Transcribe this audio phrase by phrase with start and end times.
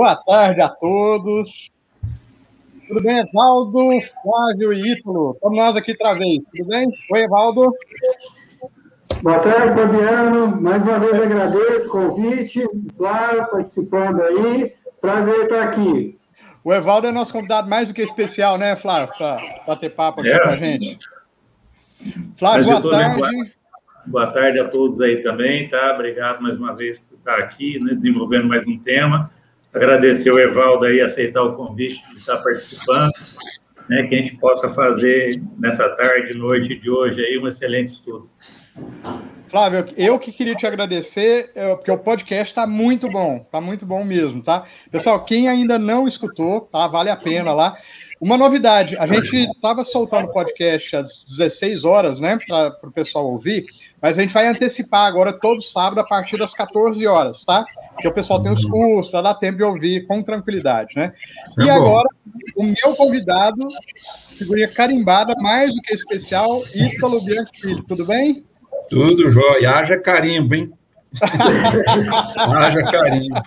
[0.00, 1.70] Boa tarde a todos.
[2.88, 3.90] Tudo bem, Evaldo,
[4.22, 5.32] Flávio e Ítalo?
[5.32, 6.90] Estamos nós aqui outra vez, tudo bem?
[7.12, 7.70] Oi, Evaldo.
[9.22, 10.58] Boa tarde, Fabiano.
[10.58, 12.66] Mais uma vez agradeço o convite.
[12.96, 14.72] Flávio participando aí.
[15.02, 16.16] Prazer estar aqui.
[16.64, 19.14] O Evaldo é nosso convidado mais do que especial, né, Flávio?
[19.18, 20.38] Para bater papo aqui é.
[20.38, 20.98] com a gente.
[22.38, 23.52] Flávio, boa tarde.
[24.06, 25.92] Boa tarde a todos aí também, tá?
[25.92, 29.30] Obrigado mais uma vez por estar aqui, né, desenvolvendo mais um tema.
[29.72, 33.12] Agradecer o Evaldo aí aceitar o convite de estar participando,
[33.88, 38.28] né, que a gente possa fazer nessa tarde, noite de hoje aí um excelente estudo.
[39.48, 43.84] Flávio, eu que queria te agradecer, é, porque o podcast está muito bom, está muito
[43.84, 44.64] bom mesmo, tá?
[44.92, 46.86] Pessoal, quem ainda não escutou, tá?
[46.86, 47.76] Vale a pena lá.
[48.20, 53.26] Uma novidade, a gente estava soltando o podcast às 16 horas, né, para o pessoal
[53.26, 53.64] ouvir,
[54.00, 57.64] mas a gente vai antecipar agora todo sábado a partir das 14 horas, tá?
[57.94, 61.14] Porque o pessoal tem os cursos para dar tempo de ouvir com tranquilidade, né?
[61.48, 62.08] Isso e é agora,
[62.56, 63.66] o meu convidado,
[64.36, 68.44] figurinha carimbada, mais do que especial, Ítalo Bianchi tudo bem?
[68.90, 69.70] Tudo jóia.
[69.70, 70.72] Haja carimbo, hein?
[72.38, 73.40] Haja carimbo.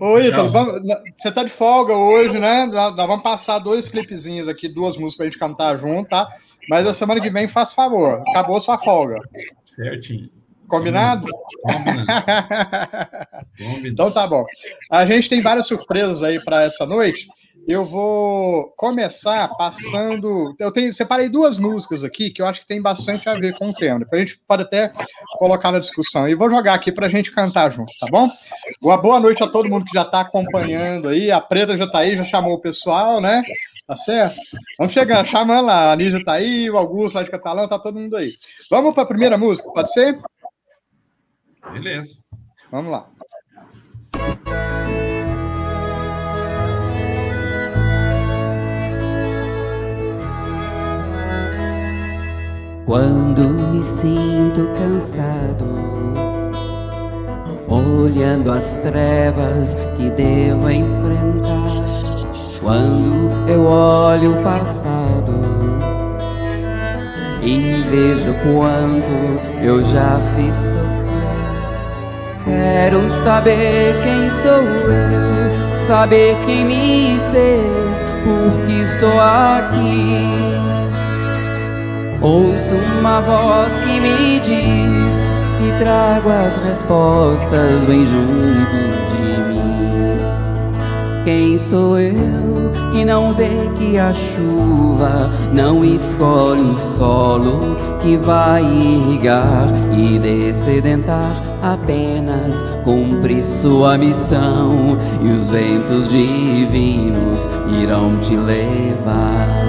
[0.00, 0.50] Ô, Ítalo,
[1.18, 2.66] você tá de folga hoje, né?
[2.66, 6.28] Nós vamos passar dois clipezinhos aqui, duas músicas pra gente cantar junto, tá?
[6.68, 8.22] Mas a semana que vem, faz favor.
[8.28, 9.20] Acabou sua folga.
[9.66, 10.30] Certinho.
[10.68, 11.26] Combinado?
[11.62, 12.06] Combinado.
[13.84, 14.44] então tá bom.
[14.90, 17.26] A gente tem várias surpresas aí para essa noite
[17.66, 20.54] eu vou começar passando.
[20.58, 23.70] Eu tenho separei duas músicas aqui que eu acho que tem bastante a ver com
[23.70, 24.06] o tema.
[24.12, 24.92] A gente pode até
[25.38, 26.28] colocar na discussão.
[26.28, 28.28] E vou jogar aqui para a gente cantar junto, tá bom?
[28.82, 31.30] Uma boa noite a todo mundo que já está acompanhando aí.
[31.30, 33.42] A Preta já está aí, já chamou o pessoal, né?
[33.86, 34.36] Tá certo?
[34.78, 35.90] Vamos chegando, chamando lá.
[35.90, 38.32] A Anísia está aí, o Augusto lá de Catalão, tá todo mundo aí.
[38.70, 40.18] Vamos para a primeira música, pode ser?
[41.72, 42.18] Beleza.
[42.70, 43.08] Vamos lá.
[52.90, 55.64] Quando me sinto cansado,
[57.68, 61.84] olhando as trevas que devo enfrentar.
[62.60, 65.32] Quando eu olho o passado
[67.40, 71.62] e vejo quanto eu já fiz sofrer,
[72.44, 80.69] quero saber quem sou eu, saber quem me fez, porque estou aqui.
[82.22, 85.16] Ouço uma voz que me diz
[85.66, 88.76] e trago as respostas bem junto
[89.10, 89.64] de mim.
[91.24, 97.58] Quem sou eu que não vê que a chuva não escolhe o solo
[98.02, 101.32] que vai irrigar e descedentar?
[101.62, 102.54] Apenas
[102.84, 107.48] cumpre sua missão e os ventos divinos
[107.80, 109.59] irão te levar.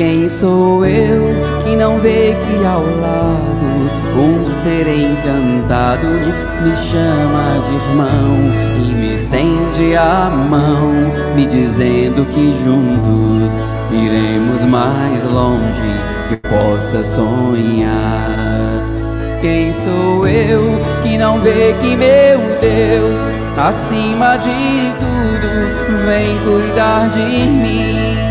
[0.00, 1.26] Quem sou eu
[1.62, 3.66] que não vê que ao lado
[4.16, 6.06] um ser encantado
[6.62, 8.38] me chama de irmão
[8.82, 10.94] e me estende a mão,
[11.36, 13.52] me dizendo que juntos
[13.92, 16.00] iremos mais longe
[16.30, 18.80] que possa sonhar.
[19.42, 23.20] Quem sou eu que não vê que meu Deus,
[23.54, 28.29] acima de tudo, vem cuidar de mim?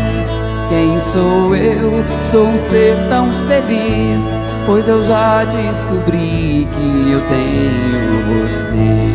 [0.70, 2.04] Quem sou eu?
[2.30, 4.22] Sou um ser tão feliz,
[4.66, 9.10] pois eu já descobri que eu tenho você.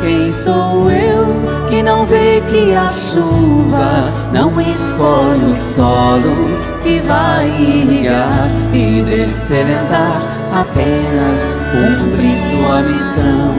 [0.00, 1.26] Quem sou eu
[1.68, 6.34] que não vê que a chuva não escolhe o solo
[6.82, 13.54] que vai irrigar e descerentar apenas cumpre sua missão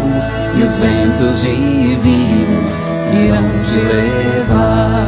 [0.55, 2.73] e os ventos divinos
[3.13, 5.07] irão te levar.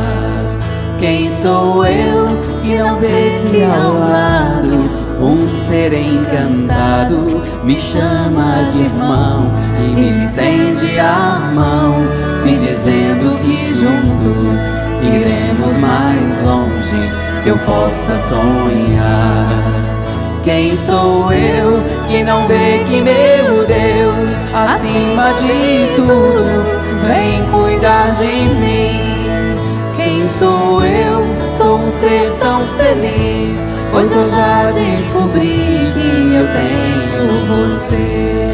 [0.99, 4.85] Quem sou eu que não vê que ao lado
[5.19, 11.95] um ser encantado me chama de irmão e me estende a mão,
[12.43, 14.61] me dizendo que juntos
[15.01, 17.11] iremos mais longe
[17.43, 19.98] que eu possa sonhar.
[20.43, 26.45] Quem sou eu que não vê que meu Deus, acima de tudo,
[27.05, 28.25] vem cuidar de
[28.55, 29.19] mim?
[29.97, 31.23] Quem sou eu?
[31.49, 33.59] Sou um ser tão feliz,
[33.91, 38.47] pois eu já descobri que eu tenho você.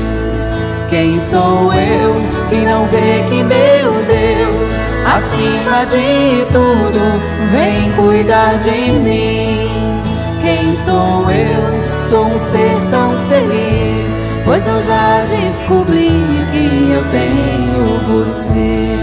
[0.90, 2.16] Quem sou eu
[2.50, 4.70] que não vê que meu Deus,
[5.06, 7.00] acima de tudo,
[7.52, 9.75] vem cuidar de mim.
[10.46, 12.06] Quem sou eu?
[12.06, 14.06] Sou um ser tão feliz,
[14.44, 16.12] pois eu já descobri
[16.52, 18.96] que eu tenho você.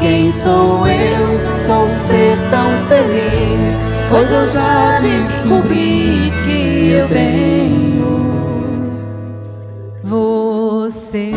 [0.00, 1.56] Quem sou eu?
[1.56, 3.78] Sou um ser tão feliz,
[4.08, 8.40] pois eu já descobri que eu tenho
[10.02, 11.34] você.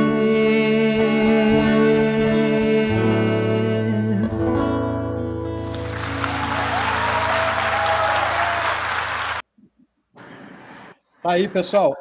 [11.33, 11.95] Aí, pessoal.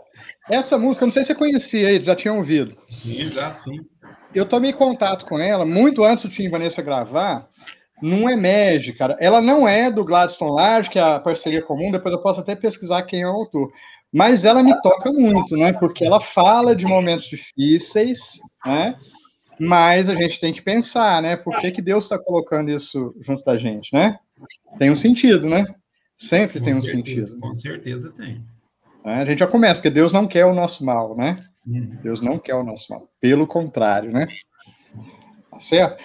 [0.48, 2.76] Essa música, não sei se você conhecia aí, já tinha ouvido.
[3.02, 3.80] Sim, já sim.
[4.34, 7.48] Eu tomei contato com ela muito antes do Tim Vanessa gravar,
[8.00, 9.16] num EMEG, cara.
[9.20, 12.56] Ela não é do Gladstone Large, que é a parceria comum, depois eu posso até
[12.56, 13.70] pesquisar quem é o autor.
[14.12, 15.72] Mas ela me toca muito, né?
[15.72, 18.96] Porque ela fala de momentos difíceis, né?
[19.58, 21.36] Mas a gente tem que pensar, né?
[21.36, 24.18] Por que, que Deus está colocando isso junto da gente, né?
[24.78, 25.64] Tem um sentido, né?
[26.16, 27.40] Sempre com tem um certeza, sentido.
[27.40, 28.44] Com certeza tem.
[29.04, 29.14] Né?
[29.22, 31.44] A gente já começa, porque Deus não quer o nosso mal, né?
[31.66, 31.98] Uhum.
[32.02, 33.08] Deus não quer o nosso mal.
[33.20, 34.26] Pelo contrário, né?
[35.50, 36.02] Tá certo?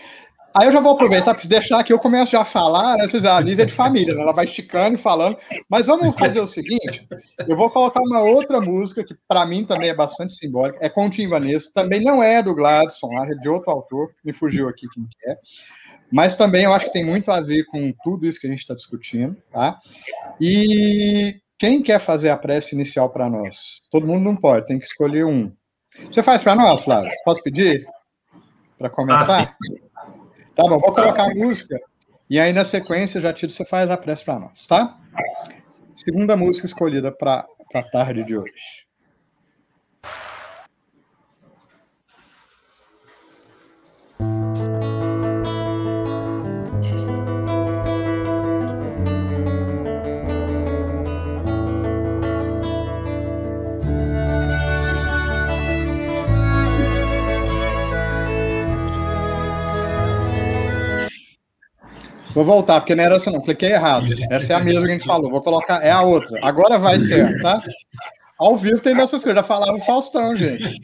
[0.59, 3.07] Aí eu já vou aproveitar, porque se deixar aqui eu começo já a falar, né?
[3.07, 4.23] Vocês, a Anísia é de família, né?
[4.23, 5.37] ela vai esticando e falando.
[5.69, 7.07] Mas vamos fazer o seguinte:
[7.47, 11.05] eu vou colocar uma outra música que para mim também é bastante simbólica, é com
[11.05, 14.87] o Tim Vanessa, também não é do Gladson, é de outro autor, me fugiu aqui
[14.95, 15.37] quem que é.
[16.11, 18.61] Mas também eu acho que tem muito a ver com tudo isso que a gente
[18.61, 19.77] está discutindo, tá?
[20.41, 23.81] E quem quer fazer a prece inicial para nós?
[23.91, 25.51] Todo mundo não pode, tem que escolher um.
[26.11, 27.11] Você faz para nós, Flávio?
[27.25, 27.85] Posso pedir?
[28.77, 29.57] Para começar?
[29.59, 30.05] Ah,
[30.55, 31.79] tá bom, vou colocar a música
[32.29, 34.99] e aí na sequência, já tiro, você faz a prece para nós, tá?
[35.95, 38.86] Segunda música escolhida para a tarde de hoje.
[62.37, 64.05] Vou voltar, porque não era essa não, cliquei errado.
[64.29, 66.39] Essa é a mesma que a gente falou, vou colocar, é a outra.
[66.43, 67.59] Agora vai ser, tá?
[68.37, 70.79] Ao vivo tem dessas coisas, já falava o Faustão, gente.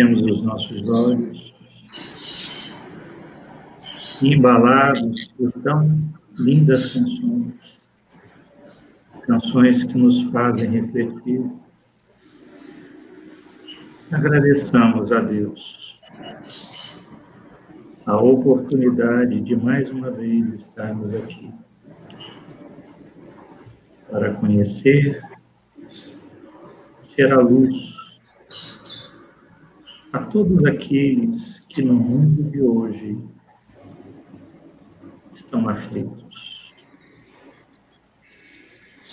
[0.00, 2.74] Fechemos os nossos olhos,
[4.22, 6.00] embalados por tão
[6.38, 7.80] lindas canções,
[9.26, 11.44] canções que nos fazem refletir.
[14.10, 16.00] Agradeçamos a Deus
[18.06, 21.52] a oportunidade de mais uma vez estarmos aqui
[24.10, 25.22] para conhecer,
[27.02, 27.99] ser a luz
[30.12, 33.18] a todos aqueles que no mundo de hoje
[35.32, 36.74] estão aflitos.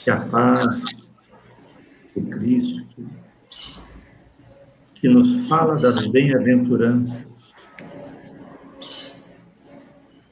[0.03, 1.09] Que a paz
[2.15, 3.05] do Cristo,
[4.95, 7.53] que nos fala das bem-aventuranças,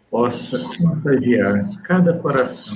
[0.09, 2.73] possa contagiar cada coração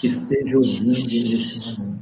[0.00, 1.95] que esteja ouvindo nesse momento.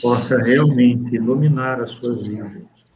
[0.00, 2.86] Possa realmente iluminar as suas vidas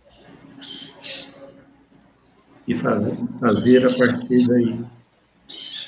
[2.66, 4.84] e fazer, fazer a partir daí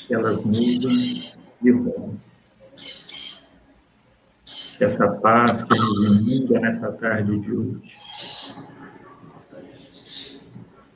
[0.07, 2.21] que elas mudem de rumo.
[4.77, 7.95] Que essa paz que nos inunda nessa tarde de hoje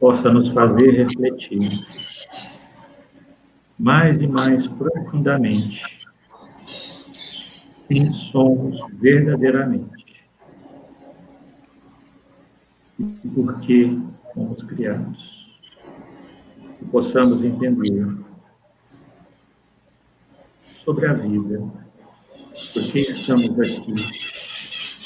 [0.00, 1.58] possa nos fazer refletir
[3.78, 5.98] mais e mais profundamente
[7.88, 9.97] quem somos verdadeiramente
[12.98, 14.00] e por que
[14.34, 15.58] fomos criados.
[16.80, 18.16] E possamos entender
[20.66, 23.94] sobre a vida, por que estamos aqui,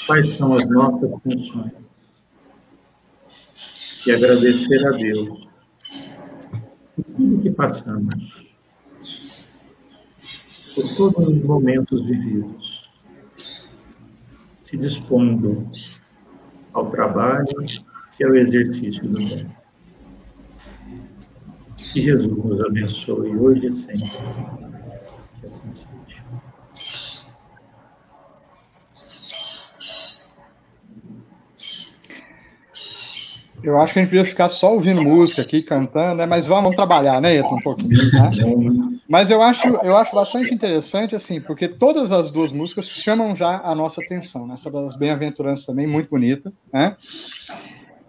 [0.07, 1.73] quais são as nossas funções
[4.07, 5.49] e agradecer a Deus
[6.97, 8.53] por tudo que passamos
[10.75, 12.91] por todos os momentos vividos,
[14.63, 15.69] se dispondo
[16.73, 17.47] ao trabalho
[18.19, 19.47] e ao exercício do bem.
[21.77, 24.09] Que Jesus nos abençoe hoje e sempre.
[25.41, 26.23] Que assim seja.
[33.63, 36.27] Eu acho que a gente podia ficar só ouvindo música aqui, cantando, né?
[36.27, 37.91] mas vamos trabalhar, né, Eto, um pouquinho.
[37.91, 38.99] Né?
[39.09, 43.61] Mas eu acho, eu acho bastante interessante, assim, porque todas as duas músicas chamam já
[43.63, 44.47] a nossa atenção.
[44.47, 44.55] Né?
[44.55, 46.53] Essa das Bem-aventuranças também, muito bonita.
[46.73, 46.97] Né?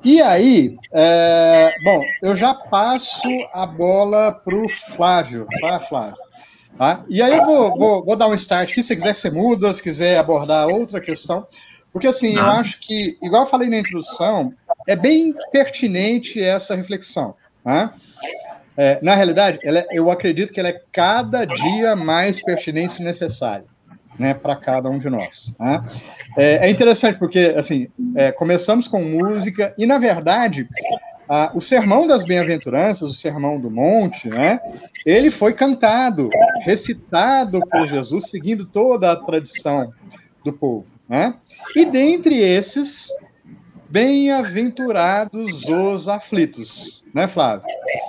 [0.03, 6.17] E aí, é, bom, eu já passo a bola para o Flávio, tá, Flávio?
[6.77, 7.05] Tá?
[7.07, 9.81] E aí eu vou, vou, vou dar um start aqui, se quiser você muda, se
[9.81, 11.48] quiser abordar outra questão.
[11.93, 14.51] Porque, assim, eu acho que, igual eu falei na introdução,
[14.88, 17.35] é bem pertinente essa reflexão.
[17.63, 17.91] Né?
[18.75, 23.65] É, na realidade, é, eu acredito que ela é cada dia mais pertinente e necessária
[24.17, 25.53] né, para cada um de nós.
[25.59, 25.79] Né?
[26.38, 30.67] É, é, interessante porque, assim, é, começamos com música e, na verdade,
[31.27, 34.59] a, o Sermão das Bem-aventuranças, o Sermão do Monte, né,
[35.05, 36.29] ele foi cantado,
[36.62, 39.91] recitado por Jesus, seguindo toda a tradição
[40.43, 40.85] do povo.
[41.07, 41.33] Né?
[41.75, 43.08] E dentre esses,
[43.89, 47.65] bem-aventurados os aflitos, né, Flávio?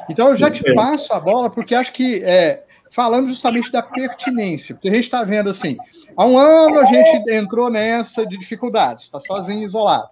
[0.08, 4.74] Então eu já te passo a bola, porque acho que é, falando justamente da pertinência,
[4.74, 5.76] porque a gente está vendo assim,
[6.16, 10.08] há um ano a gente entrou nessa de dificuldades, está sozinho, isolado.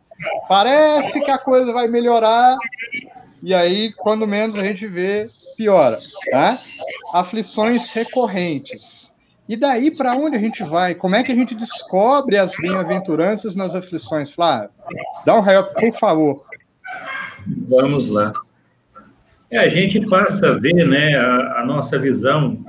[0.49, 2.57] Parece que a coisa vai melhorar,
[3.43, 5.99] e aí, quando menos a gente vê, piora.
[6.31, 6.57] Tá?
[7.13, 9.12] Aflições recorrentes.
[9.53, 10.95] E daí para onde a gente vai?
[10.95, 14.71] Como é que a gente descobre as bem-aventuranças nas aflições, Flávio?
[15.27, 16.43] Dá um raio, por favor.
[17.69, 18.33] Vamos lá.
[19.51, 22.65] É, a gente passa a ver, né, a, a nossa visão,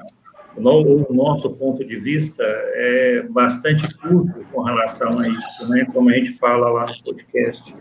[0.58, 6.10] o, o nosso ponto de vista é bastante curto com relação a isso, né, como
[6.10, 7.74] a gente fala lá no podcast.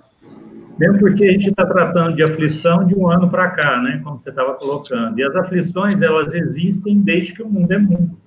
[0.78, 4.22] Mesmo porque a gente está tratando de aflição de um ano para cá, né, como
[4.22, 5.18] você estava colocando.
[5.18, 8.21] E as aflições, elas existem desde que o mundo é mundo.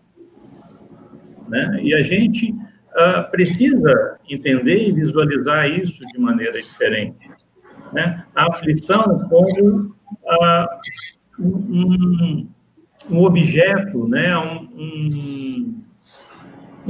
[1.48, 1.80] Né?
[1.82, 7.30] E a gente uh, precisa entender e visualizar isso de maneira diferente.
[7.94, 8.26] Né?
[8.36, 10.68] A aflição como uh,
[11.40, 12.48] um,
[13.12, 14.38] um, objeto, né?
[14.38, 15.84] um, um,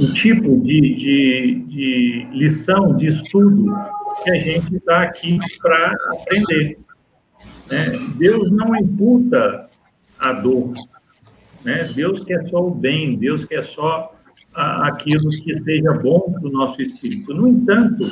[0.00, 3.66] um tipo de, de, de lição, de estudo
[4.24, 6.78] que a gente está aqui para aprender.
[7.70, 7.92] Né?
[8.16, 9.68] Deus não imputa
[10.18, 10.72] a dor.
[11.64, 11.84] Né?
[11.94, 14.15] Deus quer só o bem, Deus quer só
[14.56, 17.34] aquilo que seja bom para o nosso espírito.
[17.34, 18.04] No entanto,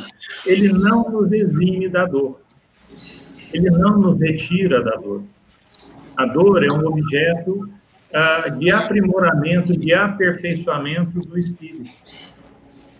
[0.46, 2.40] ele não nos exime da dor.
[3.52, 5.22] Ele não nos retira da dor.
[6.16, 7.68] A dor é um objeto
[8.12, 11.90] uh, de aprimoramento, de aperfeiçoamento do espírito.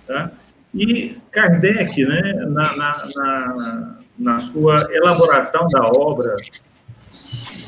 [0.06, 0.30] Tá?
[0.74, 6.34] E Kardec, né, na, na, na, na sua elaboração da obra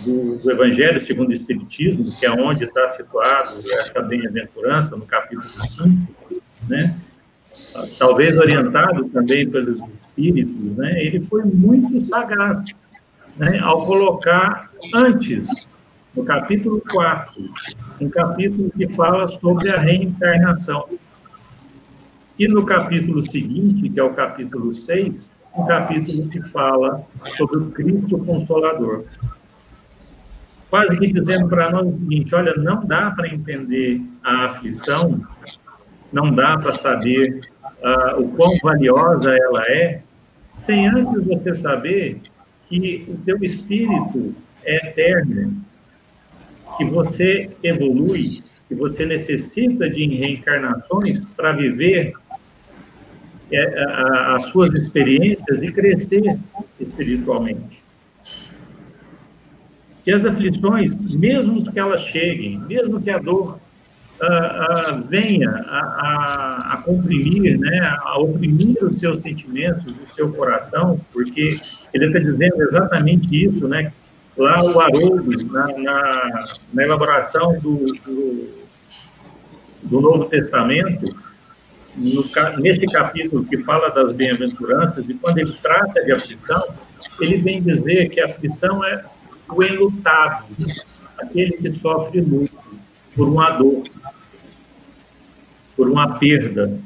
[0.07, 5.45] do, do, Evangelho segundo o Espiritismo, que é onde está situado essa bem-aventurança, no capítulo
[5.45, 6.97] 5, né?
[7.99, 11.03] talvez orientado também pelos Espíritos, né?
[11.05, 12.65] ele foi muito sagaz
[13.37, 13.59] né?
[13.59, 15.47] ao colocar antes,
[16.15, 17.43] no capítulo 4,
[18.01, 20.89] um capítulo que fala sobre a reencarnação.
[22.39, 27.03] E no capítulo seguinte, que é o capítulo 6, um capítulo que fala
[27.37, 29.05] sobre o Cristo Consolador.
[30.69, 35.21] Quase que dizendo para nós o seguinte: olha, não dá para entender a aflição,
[36.13, 40.03] não dá para saber uh, o quão valiosa ela é,
[40.57, 42.21] sem antes você saber
[42.69, 45.55] que o teu espírito é eterno,
[46.77, 52.13] que você evolui, que você necessita de reencarnações para viver
[53.53, 53.85] é,
[54.35, 56.37] as suas experiências e crescer
[56.81, 57.76] espiritualmente.
[60.07, 63.59] E as aflições, mesmo que elas cheguem, mesmo que a dor
[64.21, 70.33] uh, uh, venha a, a, a, comprimir, né, a oprimir os seus sentimentos, o seu
[70.33, 71.59] coração, porque
[71.93, 73.93] ele está dizendo exatamente isso, né?
[74.37, 78.49] Lá o Haroldo, na, na, na elaboração do, do,
[79.83, 81.17] do Novo Testamento,
[81.97, 82.25] no,
[82.61, 86.63] neste capítulo que fala das bem-aventuranças, e quando ele trata de aflição,
[87.19, 89.03] ele vem dizer que a aflição é
[89.49, 90.45] o enlutado,
[91.19, 92.57] aquele que sofre luto
[93.15, 93.85] por uma dor,
[95.77, 96.79] por uma perda.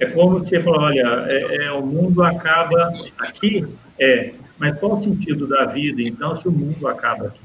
[0.00, 3.66] É como você falou, olha, é, é, o mundo acaba aqui,
[3.98, 7.40] é, mas qual o sentido da vida, então, se o mundo acaba aqui?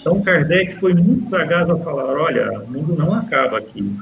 [0.00, 3.96] Então, Kardec foi muito sagaz ao falar: olha, o mundo não acaba aqui.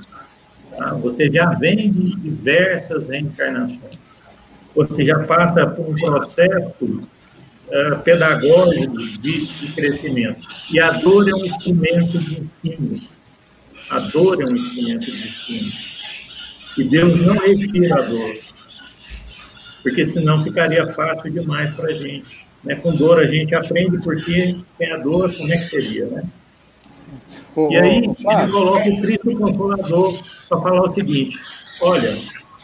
[0.77, 0.95] Tá?
[0.95, 3.99] Você já vem de diversas reencarnações.
[4.75, 10.47] Você já passa por um processo uh, pedagógico de, de, crescimento.
[10.71, 13.01] E a dor é um instrumento de ensino.
[13.91, 15.73] A dor é um instrumento de ensino.
[16.79, 18.37] E Deus não respira a dor.
[19.83, 22.47] Porque senão ficaria fácil demais para a gente.
[22.63, 22.77] Né?
[22.77, 26.23] Com dor a gente aprende porque tem a dor, como é que seria, né?
[27.71, 28.15] e aí ele
[28.53, 30.15] coloca o Cristo Consolador
[30.49, 31.37] para falar o seguinte,
[31.81, 32.17] olha,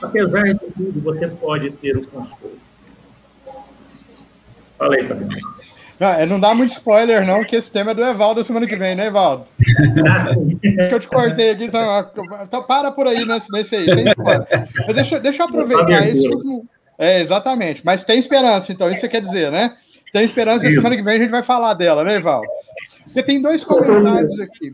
[0.02, 2.58] apesar de tudo, você pode ter o consolo.
[4.78, 5.54] Fala aí, Fabiano.
[5.98, 8.74] Não, é, não dá muito spoiler, não, que esse tema é do Evaldo semana que
[8.74, 9.46] vem, né, Evaldo?
[10.62, 14.46] Isso que eu te cortei aqui, então, para por aí nesse, nesse aí, sem spoiler.
[14.86, 16.66] Mas deixa, deixa eu aproveitar esse último.
[16.98, 17.82] É, exatamente.
[17.84, 19.76] Mas tem esperança, então, isso você quer dizer, né?
[20.12, 20.76] Tem esperança, Isso.
[20.76, 22.42] semana que vem a gente vai falar dela, né, Val?
[23.02, 24.72] Porque tem dois comentários aqui.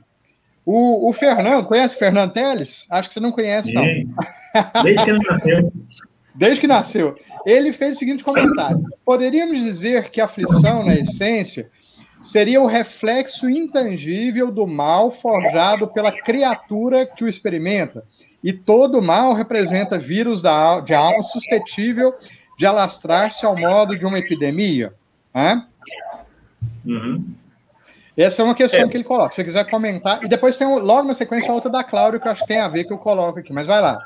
[0.72, 2.86] O, o Fernando, conhece o Fernando Teles?
[2.88, 3.82] Acho que você não conhece, não.
[4.84, 5.72] Desde que nasceu.
[6.32, 7.16] Desde que nasceu.
[7.44, 11.68] Ele fez o seguinte comentário: Poderíamos dizer que a aflição, na essência,
[12.22, 18.04] seria o reflexo intangível do mal forjado pela criatura que o experimenta.
[18.40, 22.14] E todo mal representa vírus da, de alma suscetível
[22.56, 24.94] de alastrar-se ao modo de uma epidemia.
[25.34, 25.66] Né?
[26.86, 27.24] Uhum.
[28.16, 28.88] Essa é uma questão é.
[28.88, 29.30] que ele coloca.
[29.30, 30.22] Se você quiser comentar.
[30.22, 32.60] E depois tem logo na sequência a outra da Cláudia, que eu acho que tem
[32.60, 33.52] a ver que eu coloco aqui.
[33.52, 33.98] Mas vai lá.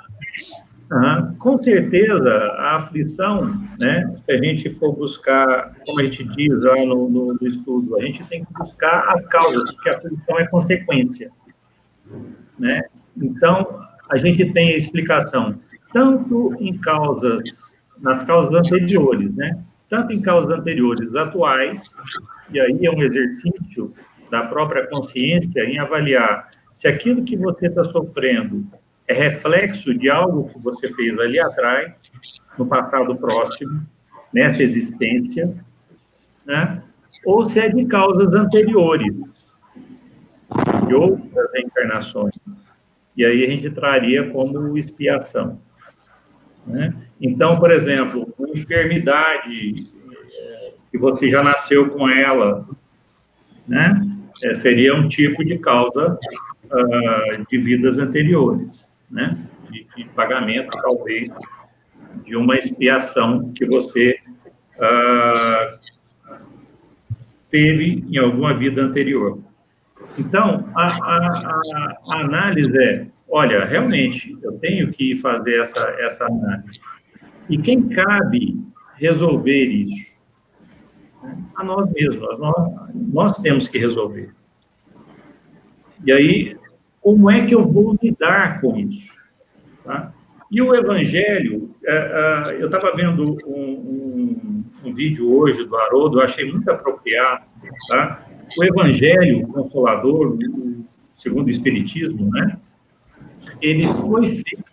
[0.92, 1.34] Uhum.
[1.38, 4.14] Com certeza, a aflição, né?
[4.24, 8.02] Se a gente for buscar, como a gente diz lá no, no, no estudo, a
[8.02, 11.30] gente tem que buscar as causas, porque a aflição é consequência.
[12.58, 12.82] Né?
[13.16, 15.58] Então, a gente tem a explicação
[15.92, 19.58] tanto em causas, nas causas anteriores, né?
[19.88, 21.82] tanto em causas anteriores atuais,
[22.54, 23.92] e aí é um exercício
[24.30, 28.66] da própria consciência em avaliar se aquilo que você está sofrendo
[29.06, 32.02] é reflexo de algo que você fez ali atrás,
[32.58, 33.86] no passado próximo,
[34.32, 35.54] nessa existência,
[36.44, 36.82] né?
[37.24, 39.14] ou se é de causas anteriores,
[40.86, 42.34] de outras reencarnações.
[43.16, 45.60] E aí a gente traria como expiação.
[46.66, 46.94] Né?
[47.20, 49.93] Então, por exemplo, uma enfermidade
[50.94, 52.64] que você já nasceu com ela,
[53.66, 54.00] né?
[54.44, 56.16] É, seria um tipo de causa
[56.66, 59.36] uh, de vidas anteriores, né?
[59.68, 61.28] De, de, pagamento, talvez,
[62.24, 64.16] de uma expiação que você
[64.76, 65.78] uh,
[67.50, 69.40] teve em alguma vida anterior.
[70.16, 76.80] Então, a, a, a, análise é olha, realmente, eu tenho que fazer essa, essa análise.
[77.50, 78.62] E quem cabe
[78.96, 80.13] resolver isso?
[81.56, 82.38] A nós mesmos.
[82.38, 84.32] Nós, nós temos que resolver.
[86.04, 86.56] E aí,
[87.00, 89.22] como é que eu vou lidar com isso?
[89.84, 90.12] Tá?
[90.50, 96.18] E o Evangelho, é, é, eu estava vendo um, um, um, vídeo hoje do Haroldo,
[96.18, 97.44] eu achei muito apropriado.
[97.88, 98.26] Tá?
[98.56, 100.38] O Evangelho Consolador,
[101.14, 102.58] segundo o Espiritismo, né?
[103.60, 104.64] ele foi feito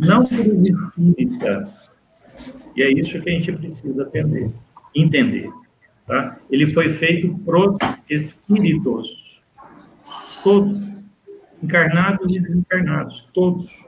[0.00, 1.98] não pelos espíritas,
[2.74, 4.50] e é isso que a gente precisa aprender,
[4.94, 5.50] entender.
[6.06, 6.38] Tá?
[6.50, 7.76] Ele foi feito para os
[8.08, 9.42] espíritos,
[10.42, 10.96] todos,
[11.62, 13.86] encarnados e desencarnados, todos.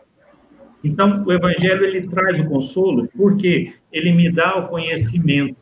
[0.85, 5.57] Então, o Evangelho ele traz o consolo porque ele me dá o conhecimento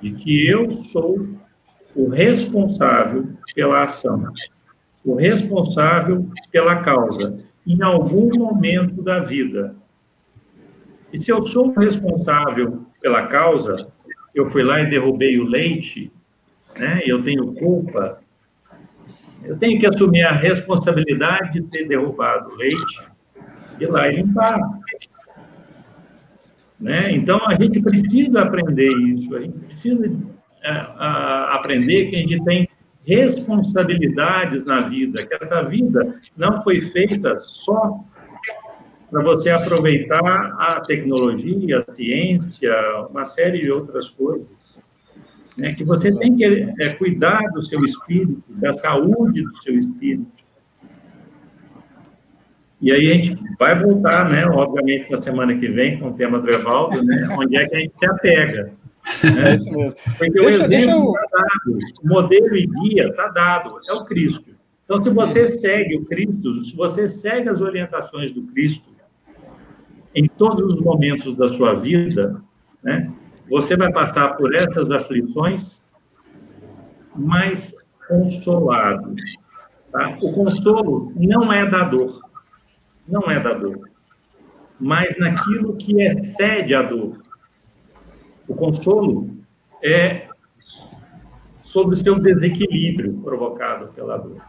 [0.00, 1.28] de que eu sou
[1.94, 4.32] o responsável pela ação,
[5.04, 9.76] o responsável pela causa, em algum momento da vida.
[11.12, 13.92] E se eu sou o responsável pela causa,
[14.34, 16.10] eu fui lá e derrubei o leite,
[16.78, 17.02] né?
[17.04, 18.20] Eu tenho culpa.
[19.44, 23.02] Eu tenho que assumir a responsabilidade de ter derrubado o leite
[23.78, 24.60] e lá e limpar.
[26.78, 27.12] Né?
[27.12, 30.04] Então, a gente precisa aprender isso, a gente precisa
[30.62, 32.68] é, a, aprender que a gente tem
[33.04, 38.04] responsabilidades na vida, que essa vida não foi feita só
[39.12, 40.24] para você aproveitar
[40.58, 42.72] a tecnologia, a ciência,
[43.10, 44.46] uma série de outras coisas.
[45.54, 45.74] Né?
[45.74, 46.44] Que você tem que
[46.80, 50.42] é, cuidar do seu espírito, da saúde do seu espírito.
[52.80, 56.40] E aí a gente vai voltar, né, obviamente, na semana que vem, com o tema
[56.40, 58.72] do Evaldo, né, onde é que a gente se apega.
[59.22, 59.50] Né?
[59.50, 59.94] É isso mesmo.
[60.18, 64.56] Porque o exemplo está dado, o modelo e guia está dado, é o Cristo.
[64.84, 68.90] Então, se você segue o Cristo, se você segue as orientações do Cristo
[70.14, 72.42] em todos os momentos da sua vida,
[72.82, 73.10] né,
[73.48, 75.84] você vai passar por essas aflições
[77.14, 77.74] mais
[78.08, 79.14] consolado.
[79.90, 80.16] Tá?
[80.22, 82.20] O consolo não é da dor,
[83.06, 83.88] não é da dor,
[84.80, 87.22] mas naquilo que excede a dor.
[88.48, 89.30] O consolo
[89.82, 90.28] é
[91.62, 94.42] sobre o seu desequilíbrio provocado pela dor.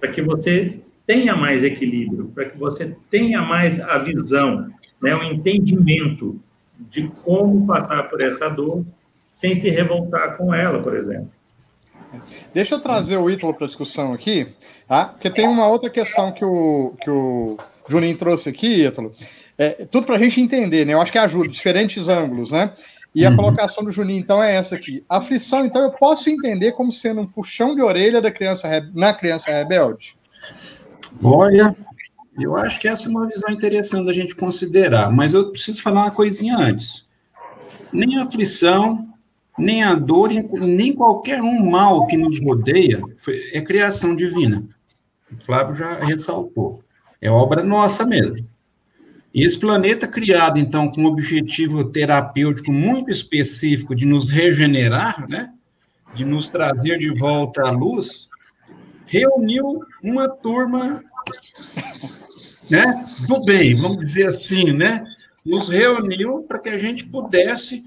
[0.00, 4.70] Para que você tenha mais equilíbrio, para que você tenha mais a visão,
[5.02, 6.40] né, o entendimento
[6.78, 8.84] de como passar por essa dor
[9.30, 11.30] sem se revoltar com ela, por exemplo.
[12.54, 14.48] Deixa eu trazer o Ítalo para a discussão aqui,
[14.86, 15.06] tá?
[15.06, 17.58] porque tem uma outra questão que o, que o
[17.88, 19.14] Juninho trouxe aqui, Ítalo.
[19.56, 20.94] É, tudo para a gente entender, né?
[20.94, 22.72] Eu acho que ajuda, diferentes ângulos, né?
[23.14, 23.36] E a uhum.
[23.36, 25.04] colocação do Juninho, então, é essa aqui.
[25.08, 29.50] Aflição, então, eu posso entender como sendo um puxão de orelha da criança na criança
[29.50, 30.16] rebelde?
[31.22, 31.74] Olha,
[32.44, 36.02] eu acho que essa é uma visão interessante da gente considerar, mas eu preciso falar
[36.02, 37.06] uma coisinha antes.
[37.92, 39.08] Nem a aflição,
[39.58, 43.00] nem a dor, nem qualquer um mal que nos rodeia
[43.52, 44.64] é criação divina.
[45.32, 46.82] O Flávio já ressaltou.
[47.20, 48.46] É obra nossa mesmo.
[49.34, 55.52] E esse planeta criado, então, com um objetivo terapêutico muito específico de nos regenerar, né?
[56.14, 58.28] de nos trazer de volta à luz,
[59.06, 61.02] reuniu uma turma
[62.70, 65.04] né, do bem, vamos dizer assim, né?
[65.44, 67.82] Nos reuniu para que a gente pudesse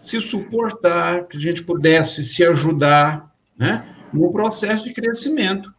[0.00, 3.84] se suportar, que a gente pudesse se ajudar, né?
[4.12, 5.74] No processo de crescimento.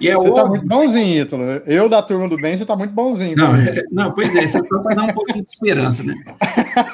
[0.00, 1.42] E é você está muito bonzinho, Ítalo.
[1.66, 3.36] Eu, da turma do bem, você está muito bonzinho.
[3.36, 6.14] Não, é, não, pois é, isso é para dar um pouquinho de esperança, né?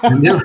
[0.05, 0.39] Entendeu?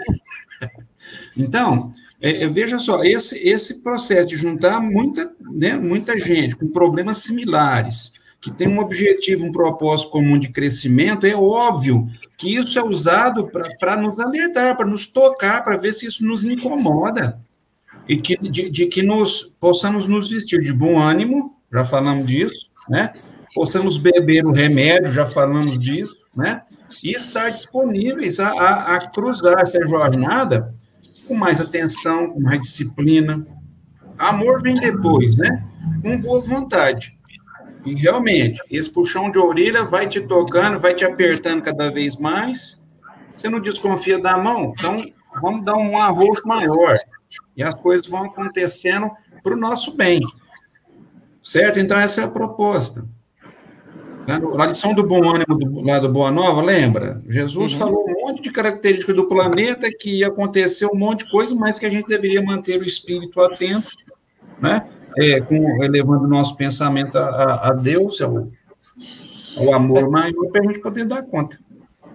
[1.37, 6.67] Então, é, é, veja só, esse, esse processo de juntar muita, né, muita gente com
[6.67, 12.79] problemas similares, que tem um objetivo, um propósito comum de crescimento, é óbvio que isso
[12.79, 13.49] é usado
[13.79, 17.39] para nos alertar, para nos tocar, para ver se isso nos incomoda.
[18.07, 22.69] E que, de, de que nos possamos nos vestir de bom ânimo, já falamos disso,
[22.87, 23.13] né?
[23.53, 26.61] Possamos beber o remédio, já falamos disso, né?
[27.03, 30.73] E estar disponíveis a, a, a cruzar essa jornada
[31.27, 33.45] com mais atenção, com mais disciplina.
[34.17, 35.63] Amor vem depois, né?
[36.01, 37.18] Com boa vontade.
[37.85, 42.79] E realmente, esse puxão de orelha vai te tocando, vai te apertando cada vez mais.
[43.31, 44.73] Você não desconfia da mão?
[44.77, 45.05] Então,
[45.41, 46.99] vamos dar um arroxo maior.
[47.55, 49.09] E as coisas vão acontecendo
[49.41, 50.19] para o nosso bem.
[51.41, 51.79] Certo?
[51.79, 53.05] Então, essa é a proposta.
[54.27, 57.19] Na lição do bom ânimo do, lá do Boa Nova, lembra?
[57.27, 57.79] Jesus uhum.
[57.79, 61.79] falou um monte de características do planeta que ia acontecer um monte de coisa, mas
[61.79, 63.89] que a gente deveria manter o espírito atento,
[64.61, 64.87] né?
[65.17, 68.47] É, com, elevando o nosso pensamento a, a Deus, ao,
[69.57, 71.59] ao amor maior, para a gente poder dar conta.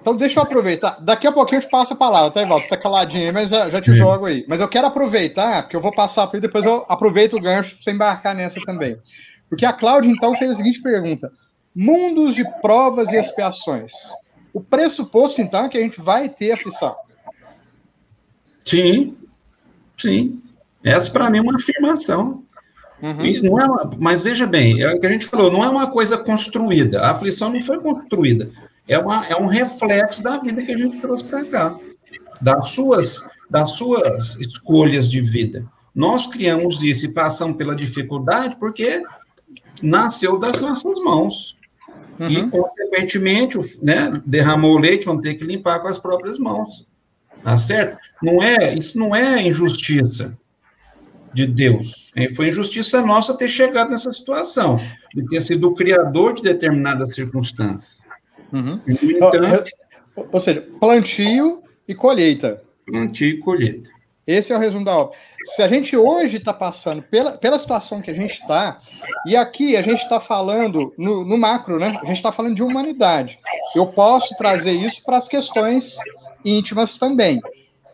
[0.00, 0.98] então deixa eu aproveitar.
[1.00, 2.64] Daqui a pouquinho eu te passo a palavra, tá, Ivaldo?
[2.64, 4.44] Você tá caladinho aí, mas já te jogo aí.
[4.48, 7.82] Mas eu quero aproveitar, porque eu vou passar para depois eu aproveito o gancho para
[7.82, 8.98] você embarcar nessa também.
[9.48, 11.32] Porque a Cláudia, então, fez a seguinte pergunta:
[11.74, 13.92] mundos de provas e expiações.
[14.52, 16.94] O pressuposto, então, é que a gente vai ter aflição.
[18.64, 19.16] Sim,
[19.96, 20.40] sim.
[20.82, 22.43] Essa, para mim, é uma afirmação.
[23.02, 23.42] Uhum.
[23.42, 25.88] Não é uma, mas veja bem, é o que a gente falou, não é uma
[25.88, 27.00] coisa construída.
[27.02, 28.50] A aflição não foi construída.
[28.88, 31.78] É, uma, é um reflexo da vida que a gente trouxe para cá,
[32.40, 35.66] das suas, das suas escolhas de vida.
[35.94, 39.02] Nós criamos isso e passamos pela dificuldade porque
[39.82, 41.56] nasceu das nossas mãos.
[42.18, 42.28] Uhum.
[42.28, 46.86] E, consequentemente, né, derramou o leite, vamos ter que limpar com as próprias mãos.
[47.42, 47.98] Tá certo?
[48.22, 50.38] Não é, isso não é injustiça
[51.34, 52.12] de Deus.
[52.34, 54.80] Foi injustiça nossa ter chegado nessa situação,
[55.14, 57.98] de ter sido o criador de determinadas circunstâncias.
[58.52, 58.80] Uhum.
[58.86, 59.70] Entanto,
[60.16, 62.62] ou seja, plantio e colheita.
[62.86, 63.90] Plantio e colheita.
[64.26, 65.16] Esse é o resumo da obra.
[65.54, 68.80] Se a gente hoje está passando pela, pela situação que a gente está,
[69.26, 71.98] e aqui a gente está falando no, no, macro, né?
[72.02, 73.38] A gente está falando de humanidade.
[73.76, 75.96] Eu posso trazer isso para as questões
[76.42, 77.42] íntimas também.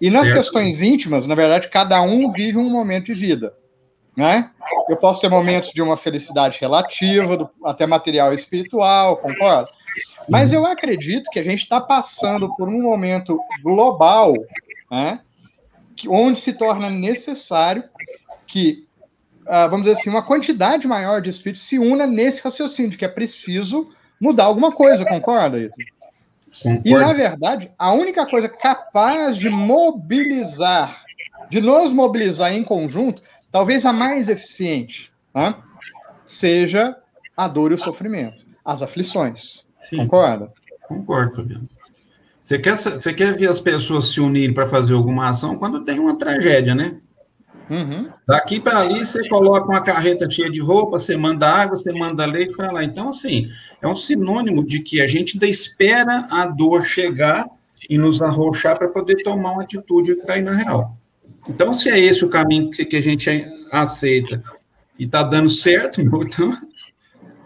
[0.00, 0.38] E nas certo.
[0.38, 3.52] questões íntimas, na verdade, cada um vive um momento de vida.
[4.16, 4.50] Né?
[4.88, 9.68] Eu posso ter momentos de uma felicidade relativa, do, até material e espiritual, concordo?
[10.28, 14.32] Mas eu acredito que a gente está passando por um momento global,
[14.90, 15.20] né?
[16.08, 17.84] onde se torna necessário
[18.46, 18.86] que,
[19.42, 23.04] uh, vamos dizer assim, uma quantidade maior de espíritos se una nesse raciocínio, de que
[23.04, 25.74] é preciso mudar alguma coisa, concorda, Ito?
[26.84, 31.02] E, na verdade, a única coisa capaz de mobilizar,
[31.48, 35.62] de nos mobilizar em conjunto, talvez a mais eficiente, tá?
[36.24, 36.94] seja
[37.36, 39.64] a dor e o sofrimento, as aflições.
[39.80, 39.98] Sim.
[39.98, 40.52] Concorda?
[40.88, 41.68] Concordo, Fabiano.
[42.42, 45.98] Você quer, você quer ver as pessoas se unirem para fazer alguma ação quando tem
[45.98, 46.96] uma tragédia, né?
[47.70, 48.10] Uhum.
[48.26, 52.26] Daqui para ali, você coloca uma carreta cheia de roupa, você manda água, você manda
[52.26, 52.82] leite para lá.
[52.82, 53.48] Então, assim,
[53.80, 57.46] é um sinônimo de que a gente espera a dor chegar
[57.88, 60.96] e nos arrochar para poder tomar uma atitude e cair na real.
[61.48, 63.30] Então, se é esse o caminho que a gente
[63.70, 64.42] aceita
[64.98, 66.56] e está dando certo, então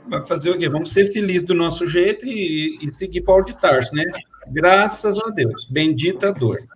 [0.08, 0.70] vai fazer o quê?
[0.70, 4.04] Vamos ser felizes do nosso jeito e, e seguir Paulo de Tarso, né?
[4.48, 5.66] Graças a Deus.
[5.66, 6.66] Bendita dor.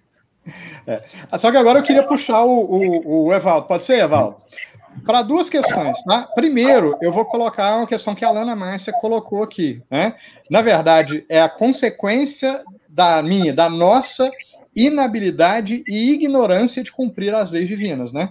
[0.86, 1.02] É.
[1.38, 3.66] Só que agora eu queria puxar o, o, o Evaldo.
[3.66, 4.36] Pode ser, Evaldo?
[5.04, 6.28] Para duas questões, tá?
[6.34, 10.14] Primeiro, eu vou colocar uma questão que a Lana Márcia colocou aqui, né?
[10.50, 14.30] Na verdade, é a consequência da minha, da nossa
[14.74, 18.30] inabilidade e ignorância de cumprir as leis divinas, né?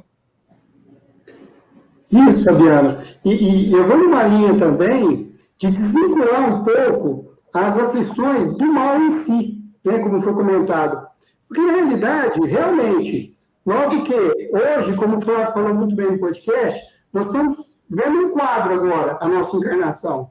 [2.11, 2.97] Isso, Fabiano.
[3.23, 9.01] E, e eu vou numa linha também de desvincular um pouco as aflições do mal
[9.01, 11.06] em si, né, como foi comentado.
[11.47, 16.81] Porque, na realidade, realmente, nós que hoje, como o Flávio falou muito bem no podcast,
[17.13, 17.55] nós estamos
[17.89, 20.29] vendo um quadro agora, a nossa encarnação.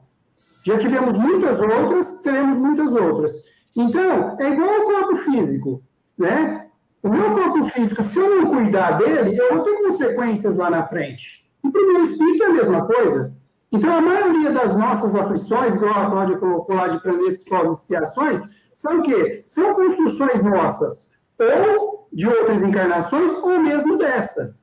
[0.63, 3.31] Já tivemos muitas outras, teremos muitas outras.
[3.75, 5.81] Então, é igual ao corpo físico,
[6.17, 6.67] né?
[7.01, 10.87] O meu corpo físico, se eu não cuidar dele, eu vou ter consequências lá na
[10.87, 11.47] frente.
[11.63, 13.37] E para o meu espírito é a mesma coisa.
[13.71, 18.41] Então, a maioria das nossas aflições, igual a Cláudia colocou lá de planetas pós-expiações,
[18.77, 19.41] são o quê?
[19.43, 21.09] São construções nossas,
[21.39, 24.55] ou de outras encarnações, ou mesmo dessa.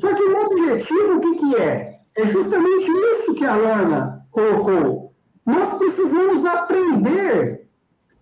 [0.00, 2.02] Só que o objetivo, o que, que é?
[2.16, 5.12] É justamente isso que a Lana colocou.
[5.44, 7.68] Nós precisamos aprender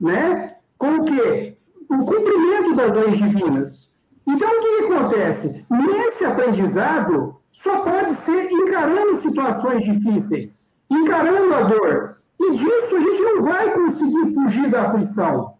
[0.00, 1.58] né, com o quê?
[1.90, 3.92] O cumprimento das leis divinas.
[4.26, 5.66] Então, o que, que acontece?
[5.70, 12.19] Nesse aprendizado, só pode ser encarando situações difíceis, encarando a dor.
[12.40, 15.54] E disso a gente não vai conseguir fugir da aflição.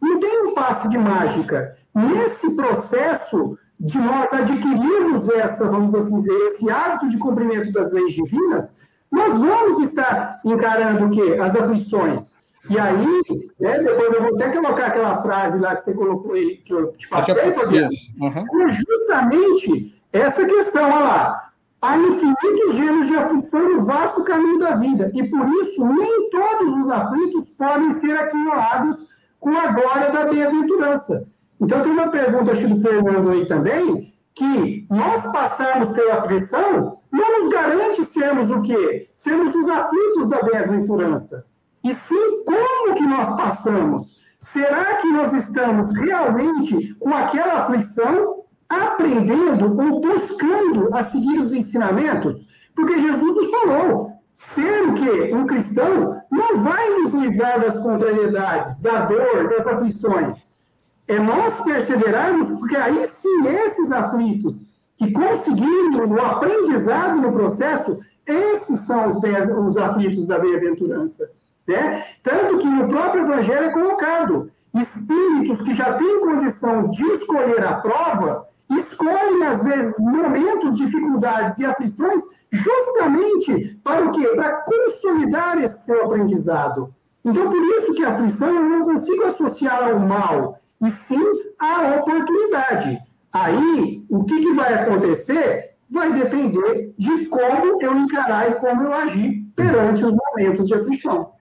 [0.00, 1.76] Não tem um passe de mágica.
[1.94, 8.14] Nesse processo de nós adquirirmos essa, vamos assim dizer, esse hábito de cumprimento das leis
[8.14, 8.80] divinas,
[9.12, 11.36] nós vamos estar encarando o quê?
[11.40, 12.34] As aflições.
[12.70, 13.22] E aí,
[13.60, 16.92] né, depois eu vou até colocar aquela frase lá que você colocou aí, que eu
[16.92, 17.90] te passei, Fabiano.
[18.20, 18.62] Uhum.
[18.62, 21.50] É justamente essa questão, olha lá.
[21.84, 26.78] Há infinitos gêneros de aflição no vasto caminho da vida, e por isso nem todos
[26.78, 29.06] os aflitos podem ser aquinhoados
[29.38, 31.28] com a glória da bem-aventurança.
[31.60, 37.42] Então tem uma pergunta, acho do Fernando aí também, que nós passarmos pela aflição não
[37.42, 39.10] nos garante sermos o quê?
[39.12, 41.44] Sermos os aflitos da bem-aventurança.
[41.84, 44.24] E sim, como que nós passamos?
[44.40, 48.33] Será que nós estamos realmente com aquela aflição
[48.74, 52.34] aprendendo ou buscando a seguir os ensinamentos,
[52.74, 55.32] porque Jesus nos falou: ser o quê?
[55.34, 60.64] Um cristão não vai nos livrar das contrariedades, da dor, das aflições.
[61.06, 64.54] É nós perseverarmos, porque aí sim esses aflitos
[64.96, 71.24] que conseguiram o aprendizado no processo, esses são os, os aflitos da bem-aventurança.
[71.66, 72.04] Né?
[72.22, 77.74] Tanto que no próprio Evangelho é colocado: espíritos que já têm condição de escolher a
[77.74, 78.46] prova,
[78.94, 84.28] escolhem, às vezes, momentos, dificuldades e aflições, justamente para o quê?
[84.28, 86.94] Para consolidar esse seu aprendizado.
[87.24, 91.22] Então, por isso que a aflição eu não consigo associar ao mal, e sim
[91.58, 92.98] à oportunidade.
[93.32, 98.92] Aí, o que, que vai acontecer vai depender de como eu encarar e como eu
[98.92, 101.32] agir perante os momentos de aflição.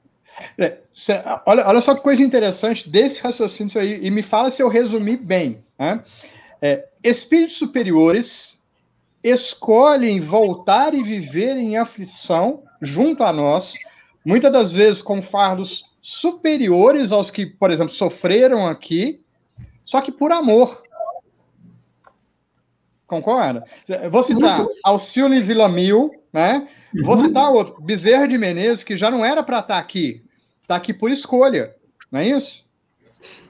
[0.57, 0.79] É,
[1.45, 5.15] olha, olha só que coisa interessante desse raciocínio aí, e me fala se eu resumi
[5.15, 5.63] bem.
[5.77, 6.03] Né?
[6.61, 8.59] É, espíritos superiores
[9.23, 13.73] escolhem voltar e viver em aflição junto a nós,
[14.25, 19.21] muitas das vezes com fardos superiores aos que, por exemplo, sofreram aqui,
[19.83, 20.83] só que por amor.
[23.07, 23.63] Concorda?
[24.09, 26.67] Vou citar Alcione Villamil, né?
[27.03, 27.25] Vou uhum.
[27.25, 30.23] citar outro, Bezerra de Menezes, que já não era para estar tá aqui,
[30.61, 31.75] está aqui por escolha,
[32.11, 32.65] não é isso?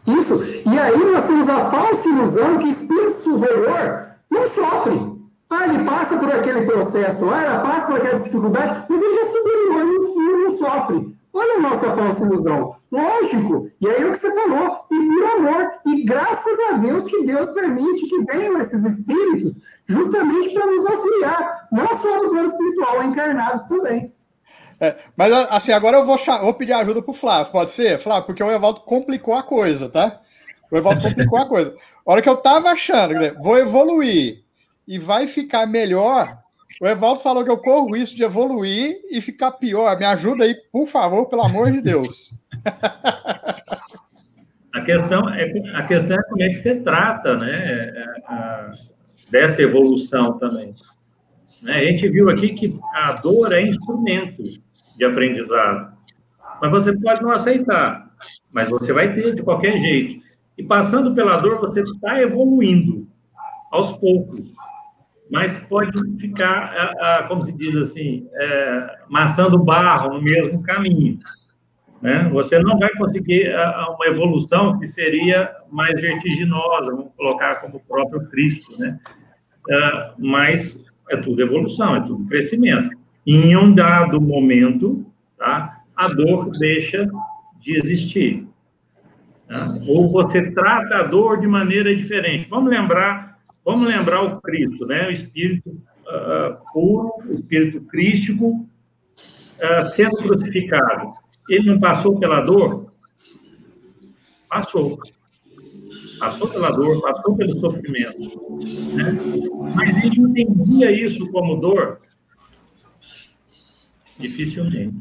[0.08, 0.44] Isso.
[0.44, 5.14] E aí nós temos a falsa ilusão que espírito superior não sofre.
[5.50, 9.26] Ah, ele passa por aquele processo, ah, ela passa por aquela dificuldade, mas ele é
[9.26, 11.14] superior, não, não sofre.
[11.36, 12.76] Olha a nossa falsa ilusão.
[12.92, 13.72] Lógico.
[13.82, 14.86] E aí é o que você falou.
[14.92, 15.72] E por amor.
[15.84, 19.54] E graças a Deus que Deus permite que venham esses espíritos
[19.88, 21.68] justamente para nos auxiliar.
[21.72, 24.14] Não só no plano espiritual, encarnados também.
[24.84, 28.00] É, mas assim, agora eu vou, vou pedir ajuda para o Flávio, pode ser?
[28.00, 30.20] Flávio, porque o Evaldo complicou a coisa, tá?
[30.70, 31.74] O Evaldo complicou a coisa.
[32.06, 34.44] A hora que eu tava achando, vou evoluir
[34.86, 36.38] e vai ficar melhor,
[36.82, 39.98] o Evaldo falou que eu corro isso de evoluir e ficar pior.
[39.98, 42.38] Me ajuda aí, por favor, pelo amor de Deus.
[44.74, 47.94] A questão é, a questão é como é que você trata né,
[48.26, 48.68] a,
[49.32, 50.74] dessa evolução também.
[51.62, 51.76] Né?
[51.76, 54.44] A gente viu aqui que a dor é instrumento
[54.98, 55.94] de aprendizado.
[56.62, 58.10] Mas você pode não aceitar,
[58.52, 60.24] mas você vai ter de qualquer jeito.
[60.58, 63.08] E passando pela dor, você está evoluindo
[63.72, 64.54] aos poucos
[65.34, 71.18] mas pode ficar, como se diz assim, é, maçando barro no mesmo caminho.
[72.00, 72.30] Né?
[72.32, 73.52] Você não vai conseguir
[73.96, 79.00] uma evolução que seria mais vertiginosa, vamos colocar como o próprio Cristo, né?
[79.68, 82.96] É, mas é tudo evolução, é tudo crescimento.
[83.26, 85.06] Em um dado momento,
[85.38, 85.82] tá?
[85.96, 87.08] a dor deixa
[87.60, 88.48] de existir.
[89.48, 89.78] Tá?
[89.88, 92.48] Ou você trata a dor de maneira diferente.
[92.50, 93.34] Vamos lembrar
[93.66, 95.08] Vamos lembrar o Cristo, né?
[95.08, 98.68] O Espírito uh, puro, o Espírito crístico,
[99.18, 101.14] uh, sendo crucificado.
[101.50, 102.92] Ele não passou pela dor?
[104.50, 105.00] Passou.
[106.20, 108.20] Passou pela dor, passou pelo sofrimento.
[108.94, 109.18] Né?
[109.76, 112.00] Mas ele entendia isso como dor?
[114.18, 114.96] Dificilmente.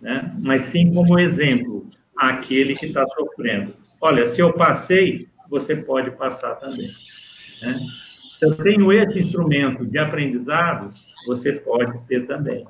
[0.00, 0.34] Né?
[0.40, 3.74] Mas sim como exemplo àquele que está sofrendo.
[4.00, 6.90] Olha, se eu passei, você pode passar também.
[7.62, 7.80] Né?
[8.38, 10.92] Se eu tenho esse instrumento de aprendizado,
[11.26, 12.66] você pode ter também.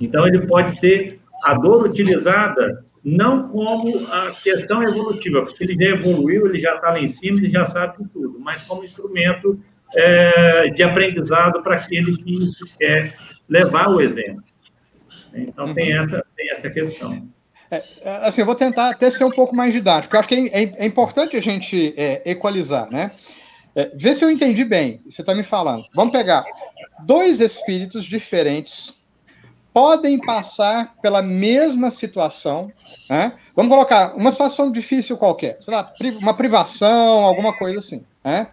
[0.00, 5.96] Então, ele pode ser a dor utilizada não como a questão evolutiva, porque ele já
[5.96, 9.58] evoluiu, ele já está lá em cima, ele já sabe tudo, mas como instrumento
[9.94, 12.38] é, de aprendizado para aquele que
[12.78, 13.14] quer
[13.50, 14.42] levar o exemplo.
[15.34, 16.04] Então, tem uhum.
[16.04, 17.28] essa, tem essa questão.
[17.70, 17.82] É,
[18.22, 20.14] assim, eu vou tentar até ser um pouco mais didático.
[20.14, 23.10] Eu acho que é, é, é importante a gente é, equalizar, né?
[23.74, 25.00] É, vê se eu entendi bem.
[25.08, 25.84] Você está me falando.
[25.94, 26.44] Vamos pegar
[27.04, 28.98] dois espíritos diferentes
[29.72, 32.72] podem passar pela mesma situação.
[33.08, 33.32] Né?
[33.54, 35.90] Vamos colocar uma situação difícil qualquer, sei lá,
[36.20, 38.04] uma privação, alguma coisa assim.
[38.24, 38.48] Né?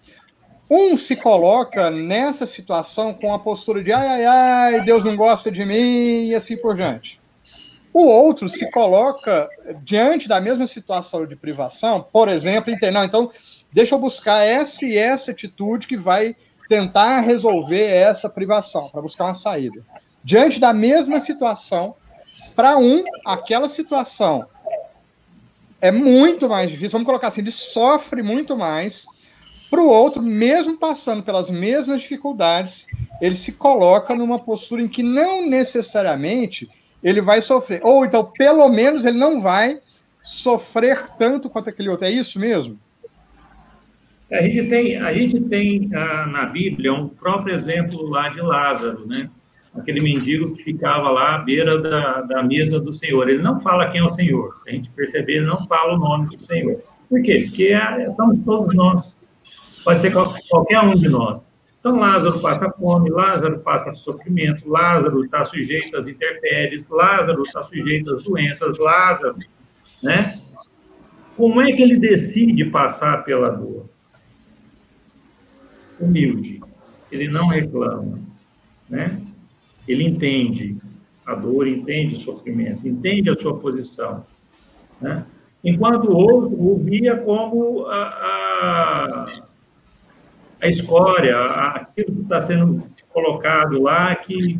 [0.69, 5.49] Um se coloca nessa situação com a postura de ai, ai, ai, Deus não gosta
[5.49, 7.19] de mim e assim por diante.
[7.93, 9.49] O outro se coloca
[9.81, 13.03] diante da mesma situação de privação, por exemplo, entendeu?
[13.03, 13.31] Então,
[13.71, 16.35] deixa eu buscar essa e essa atitude que vai
[16.67, 19.81] tentar resolver essa privação, para buscar uma saída.
[20.23, 21.95] Diante da mesma situação,
[22.55, 24.45] para um, aquela situação
[25.79, 29.05] é muito mais difícil, vamos colocar assim, ele sofre muito mais.
[29.69, 32.85] Para o outro, mesmo passando pelas mesmas dificuldades,
[33.21, 36.69] ele se coloca numa postura em que não necessariamente
[37.03, 37.81] ele vai sofrer.
[37.83, 39.79] Ou então, pelo menos, ele não vai
[40.21, 42.05] sofrer tanto quanto aquele outro.
[42.05, 42.79] É isso mesmo?
[44.31, 49.07] A gente tem, a gente tem ah, na Bíblia um próprio exemplo lá de Lázaro,
[49.07, 49.29] né?
[49.79, 53.29] aquele mendigo que ficava lá à beira da, da mesa do Senhor.
[53.29, 54.55] Ele não fala quem é o Senhor.
[54.63, 56.81] Se a gente perceber, ele não fala o nome do Senhor.
[57.09, 57.45] Por quê?
[57.47, 59.16] Porque é, somos todos nós.
[59.87, 61.39] Pode ser qualquer um de nós.
[61.79, 68.13] Então, Lázaro passa fome, Lázaro passa sofrimento, Lázaro está sujeito às intempéries, Lázaro está sujeito
[68.13, 69.37] às doenças, Lázaro,
[70.03, 70.41] né?
[71.37, 73.85] Como é que ele decide passar pela dor?
[75.97, 76.59] Humilde.
[77.09, 78.19] Ele não reclama,
[78.89, 79.21] né?
[79.87, 80.75] Ele entende
[81.25, 84.25] a dor, entende o sofrimento, entende a sua posição,
[84.99, 85.25] né?
[85.63, 89.46] Enquanto o outro o via como a, a
[90.61, 94.59] a escória, aquilo que está sendo colocado lá que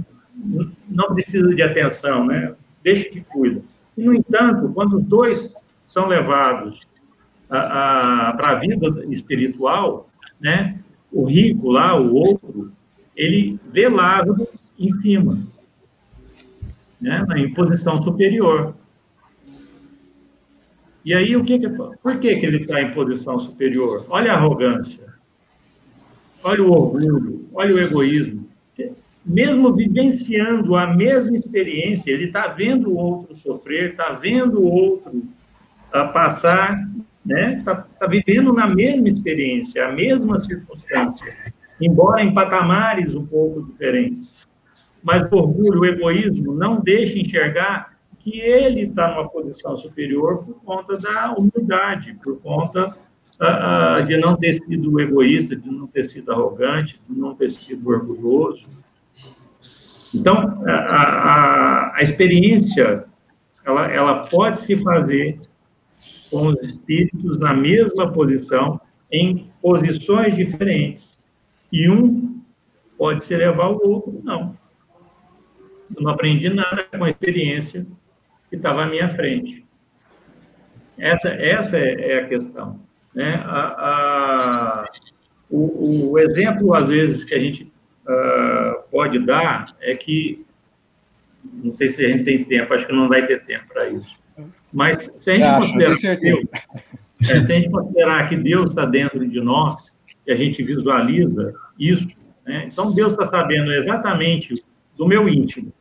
[0.87, 2.53] não precisa de atenção, né?
[2.83, 3.61] Deixa que cuida.
[3.97, 6.87] E, no entanto, quando os dois são levados
[7.47, 10.79] para a vida espiritual, né?
[11.11, 12.71] O rico lá, o outro,
[13.15, 15.39] ele vê Lázaro em cima,
[17.01, 17.25] né?
[17.35, 18.75] Em posição superior.
[21.03, 24.05] E aí, o que, que por que, que ele está em posição superior?
[24.09, 25.06] Olha a arrogância
[26.43, 28.47] olha o orgulho, olha o egoísmo.
[29.25, 35.17] Mesmo vivenciando a mesma experiência, ele está vendo o outro sofrer, está vendo o outro
[35.17, 36.81] uh, passar,
[37.25, 37.57] né?
[37.59, 41.27] Está tá vivendo na mesma experiência, a mesma circunstância,
[41.81, 44.47] embora em patamares um pouco diferentes.
[45.03, 50.55] Mas o orgulho, o egoísmo, não deixa enxergar que ele está numa posição superior por
[50.63, 52.95] conta da humildade, por conta
[54.07, 58.67] de não ter sido egoísta, de não ter sido arrogante, de não ter sido orgulhoso.
[60.13, 63.05] Então, a, a, a experiência,
[63.63, 65.39] ela, ela pode se fazer
[66.31, 68.81] com os espíritos na mesma posição,
[69.11, 71.17] em posições diferentes.
[71.71, 72.41] E um
[72.97, 74.57] pode se levar o outro, não.
[75.95, 77.85] Eu não aprendi nada com a experiência
[78.49, 79.65] que estava à minha frente.
[80.97, 82.86] Essa, essa é, é a questão.
[83.13, 83.35] Né?
[83.45, 84.89] A, a,
[85.49, 87.71] o, o, exemplo, às vezes, que a gente
[88.05, 90.45] uh, pode dar é que,
[91.43, 94.17] não sei se a gente tem tempo, acho que não vai ter tempo para isso,
[94.71, 98.69] mas se a gente acho, considerar que Deus, é, se a gente considerar que Deus
[98.69, 102.67] está dentro de nós, que a gente visualiza isso, né?
[102.71, 104.63] então Deus está sabendo exatamente
[104.97, 105.73] do meu íntimo,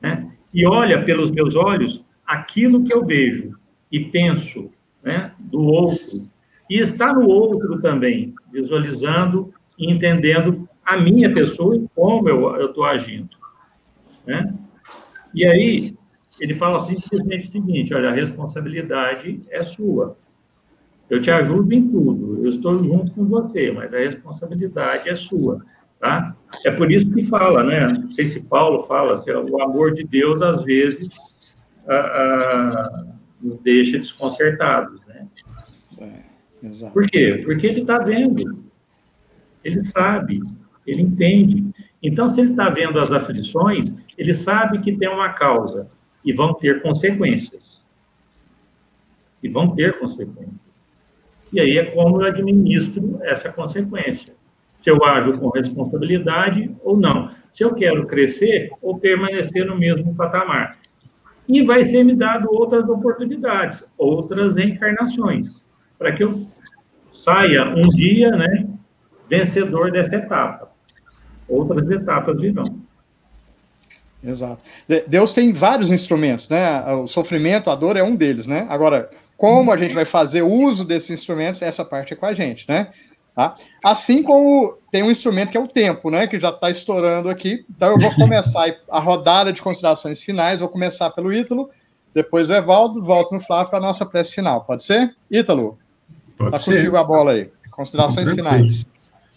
[0.00, 0.30] né?
[0.52, 3.58] e olha pelos meus olhos aquilo que eu vejo
[3.90, 4.70] e penso
[5.02, 6.28] né, do outro.
[6.68, 12.84] E está no outro também, visualizando e entendendo a minha pessoa e como eu estou
[12.84, 13.30] agindo.
[14.26, 14.54] Né?
[15.34, 15.96] E aí,
[16.40, 20.16] ele fala simplesmente o seguinte: olha, a responsabilidade é sua.
[21.08, 25.64] Eu te ajudo em tudo, eu estou junto com você, mas a responsabilidade é sua.
[25.98, 26.36] Tá?
[26.64, 27.88] É por isso que fala, né?
[27.88, 31.54] Não sei se Paulo fala, se o amor de Deus, às vezes,
[31.88, 33.06] ah, ah,
[33.40, 35.26] nos deixa desconcertados, né?
[36.00, 37.42] É, Por quê?
[37.44, 38.64] Porque ele está vendo,
[39.64, 40.40] ele sabe,
[40.86, 41.66] ele entende.
[42.02, 45.88] Então, se ele está vendo as aflições, ele sabe que tem uma causa
[46.24, 47.84] e vão ter consequências.
[49.42, 50.68] E vão ter consequências.
[51.52, 54.34] E aí é como eu administro essa consequência.
[54.76, 57.34] Se eu ajo com responsabilidade ou não.
[57.50, 60.77] Se eu quero crescer ou permanecer no mesmo patamar
[61.48, 65.62] e vai ser me dado outras oportunidades, outras reencarnações,
[65.98, 66.30] para que eu
[67.12, 68.68] saia um dia, né,
[69.28, 70.70] vencedor dessa etapa.
[71.48, 72.78] Outras etapas virão.
[74.22, 74.62] Exato.
[75.06, 76.84] Deus tem vários instrumentos, né?
[76.92, 78.66] O sofrimento, a dor é um deles, né?
[78.68, 82.66] Agora, como a gente vai fazer uso desses instrumentos, essa parte é com a gente,
[82.68, 82.90] né?
[83.38, 83.54] Tá?
[83.84, 86.26] Assim como tem um instrumento que é o tempo, né?
[86.26, 87.64] Que já está estourando aqui.
[87.70, 90.58] Então eu vou começar a rodada de considerações finais.
[90.58, 91.70] Vou começar pelo Ítalo,
[92.12, 94.64] depois o Evaldo, volto no Flávio para a nossa prece final.
[94.64, 95.14] Pode ser?
[95.30, 95.78] Ítalo?
[96.32, 97.48] Está contigo a bola aí.
[97.70, 98.48] Considerações Tranquilo.
[98.48, 98.86] finais.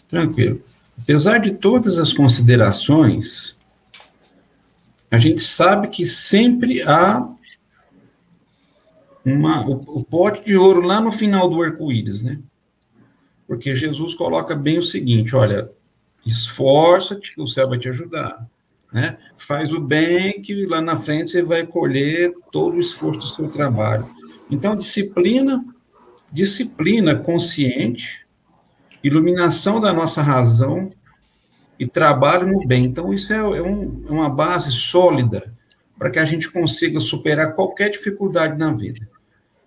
[0.08, 0.62] Tranquilo.
[1.00, 3.56] Apesar de todas as considerações,
[5.12, 7.24] a gente sabe que sempre há
[9.24, 12.40] uma, o, o pote de ouro lá no final do arco-íris, né?
[13.46, 15.70] Porque Jesus coloca bem o seguinte: olha,
[16.24, 18.46] esforça-te o céu vai te ajudar.
[18.92, 19.16] Né?
[19.36, 23.48] Faz o bem que lá na frente você vai colher todo o esforço do seu
[23.48, 24.08] trabalho.
[24.50, 25.64] Então, disciplina,
[26.30, 28.26] disciplina consciente,
[29.02, 30.92] iluminação da nossa razão
[31.78, 32.84] e trabalho no bem.
[32.84, 35.52] Então, isso é, é, um, é uma base sólida
[35.98, 39.08] para que a gente consiga superar qualquer dificuldade na vida.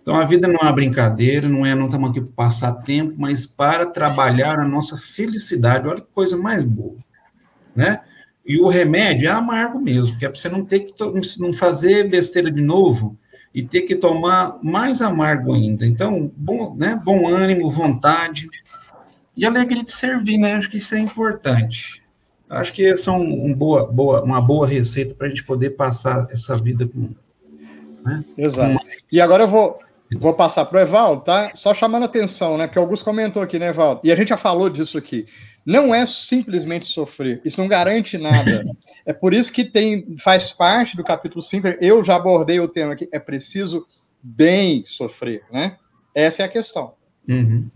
[0.06, 3.14] Então, a vida não é uma brincadeira, não é, não estamos aqui para passar tempo,
[3.18, 5.88] mas para trabalhar a nossa felicidade.
[5.88, 6.94] Olha que coisa mais boa,
[7.74, 7.98] né?
[8.46, 10.94] E o remédio é amargo mesmo, que é para você não ter que
[11.40, 13.18] não fazer besteira de novo
[13.52, 15.84] e ter que tomar mais amargo ainda.
[15.84, 18.48] Então, bom, né, bom ânimo, vontade
[19.36, 20.54] e alegria de servir, né?
[20.54, 22.00] Acho que isso é importante.
[22.48, 25.70] Acho que essa é um, um boa, boa, uma boa receita para a gente poder
[25.70, 27.10] passar essa vida com.
[28.04, 28.24] Né?
[28.38, 28.86] Exato.
[29.10, 29.80] E agora eu vou,
[30.18, 31.50] vou passar para o Evaldo, tá?
[31.54, 32.66] Só chamando atenção, né?
[32.66, 34.00] Porque o Augusto comentou aqui, né, Evaldo?
[34.04, 35.26] E a gente já falou disso aqui.
[35.64, 38.62] Não é simplesmente sofrer, isso não garante nada.
[39.04, 42.92] é por isso que tem, faz parte do capítulo 5, eu já abordei o tema
[42.92, 43.84] aqui, é preciso
[44.22, 45.76] bem sofrer, né?
[46.14, 46.94] Essa é a questão.
[47.28, 47.68] Uhum.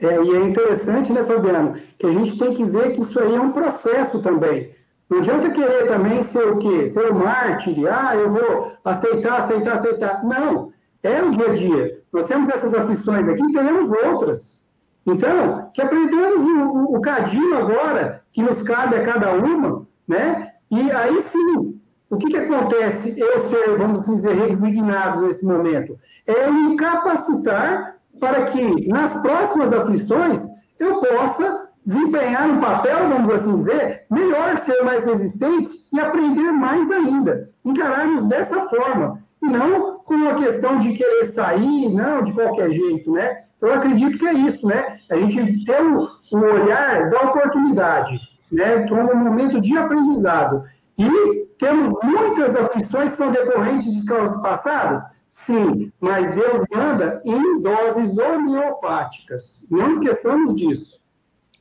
[0.00, 3.34] É, e é interessante, né, Fabiano, que a gente tem que ver que isso aí
[3.34, 4.70] é um processo também.
[5.08, 6.86] Não adianta querer também ser o quê?
[6.86, 10.24] Ser o mártir, ah, eu vou aceitar, aceitar, aceitar.
[10.24, 12.02] Não, é o dia a dia.
[12.12, 14.64] Nós temos essas aflições aqui, teremos outras.
[15.06, 20.52] Então, que aprendemos o, o, o cadinho agora, que nos cabe a cada uma, né?
[20.70, 21.80] E aí sim,
[22.10, 25.98] o que, que acontece eu ser, vamos dizer, resignados nesse momento?
[26.26, 30.46] É me capacitar para que nas próximas aflições
[30.78, 36.90] eu possa desempenhar um papel, vamos assim dizer, melhor, ser mais resistente e aprender mais
[36.90, 37.50] ainda.
[37.64, 39.22] Encararmos dessa forma.
[39.42, 43.44] E não com uma questão de querer sair, não, de qualquer jeito, né?
[43.56, 44.98] Então, eu acredito que é isso, né?
[45.10, 48.18] A gente ter o, olhar da oportunidade,
[48.52, 48.86] né?
[48.86, 50.64] Como um momento de aprendizado.
[50.98, 55.00] E temos muitas aflições que são decorrentes de causas passadas?
[55.28, 59.64] Sim, mas Deus manda em doses homeopáticas.
[59.70, 61.07] Não esqueçamos disso.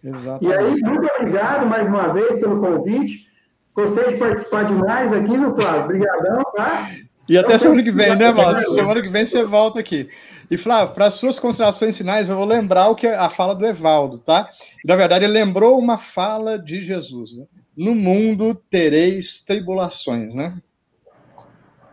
[0.03, 0.45] Exatamente.
[0.45, 3.27] E aí, muito obrigado mais uma vez pelo convite.
[3.73, 5.83] Gostei de participar demais aqui, meu Flávio.
[5.83, 6.89] Obrigadão, tá?
[7.29, 8.73] E até semana que vem, né, Márcio?
[8.73, 10.09] Semana que vem você volta aqui.
[10.49, 13.53] E, Flávio, para as suas considerações finais, eu vou lembrar o que é a fala
[13.53, 14.49] do Evaldo, tá?
[14.85, 17.33] Na verdade, ele lembrou uma fala de Jesus.
[17.37, 17.45] Né?
[17.75, 20.57] No mundo tereis tribulações, né?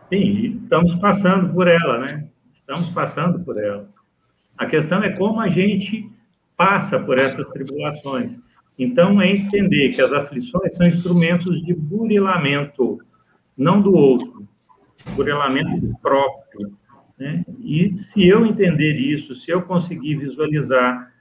[0.09, 2.27] Sim, estamos passando por ela, né?
[2.53, 3.89] Estamos passando por ela.
[4.57, 6.09] A questão é como a gente
[6.55, 8.39] passa por essas tribulações.
[8.77, 12.99] Então, é entender que as aflições são instrumentos de burilamento,
[13.57, 14.47] não do outro,
[15.15, 16.73] burilamento próprio.
[17.17, 17.45] Né?
[17.63, 21.13] E se eu entender isso, se eu conseguir visualizar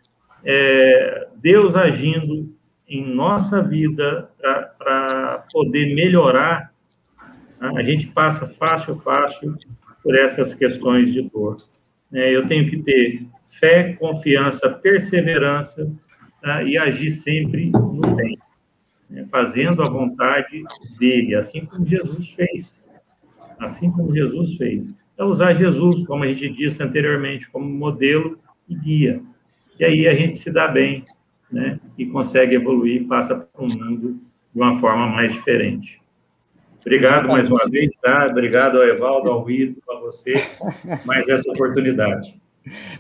[0.45, 2.53] é, Deus agindo
[2.89, 4.29] em nossa vida
[4.79, 6.75] para poder melhorar
[7.75, 9.57] a gente passa fácil, fácil
[10.03, 11.57] por essas questões de dor.
[12.13, 13.27] É, eu tenho que ter
[13.59, 15.91] fé, confiança, perseverança
[16.43, 16.63] tá?
[16.63, 18.39] e agir sempre no bem,
[19.09, 19.27] né?
[19.31, 20.63] fazendo a vontade
[20.99, 22.81] dele, assim como Jesus fez.
[23.59, 24.95] Assim como Jesus fez.
[25.17, 28.39] É usar Jesus, como a gente disse anteriormente, como modelo
[28.69, 29.23] e guia.
[29.79, 31.05] E aí a gente se dá bem,
[31.51, 31.79] né?
[31.97, 34.21] E consegue evoluir, passa para um mundo
[34.53, 36.03] de uma forma mais diferente.
[36.81, 38.27] Obrigado mais uma vez, tá?
[38.27, 40.35] Obrigado ao Evaldo, ao Ito, a você,
[41.07, 42.39] mais essa oportunidade.